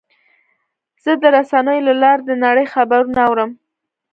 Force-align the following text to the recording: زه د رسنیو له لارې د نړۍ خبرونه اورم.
زه 1.03 1.11
د 1.21 1.23
رسنیو 1.35 1.85
له 1.87 1.93
لارې 2.01 2.21
د 2.25 2.31
نړۍ 2.43 2.65
خبرونه 2.73 3.19
اورم. 3.27 3.51